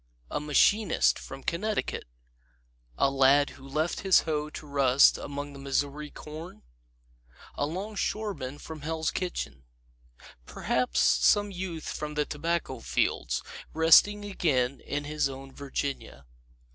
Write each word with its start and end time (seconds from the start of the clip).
A 0.31 0.39
machinist 0.39 1.19
from 1.19 1.43
Connecticut? 1.43 2.05
A 2.97 3.11
lad 3.11 3.51
who 3.51 3.67
left 3.67 3.99
his 3.99 4.21
hoe 4.21 4.49
to 4.49 4.65
rust 4.65 5.19
among 5.19 5.53
the 5.53 5.59
Missouri 5.59 6.09
corn? 6.09 6.63
A 7.53 7.67
longshoreman 7.67 8.57
from 8.57 8.81
Hell's 8.81 9.11
Kitchen? 9.11 9.63
Perhaps 10.47 11.01
some 11.01 11.51
youth 11.51 11.87
from 11.87 12.15
the 12.15 12.25
tobacco 12.25 12.79
fields, 12.79 13.43
resting 13.75 14.25
again 14.25 14.79
in 14.79 15.03
his 15.03 15.29
own 15.29 15.51
Virginia. 15.53 16.25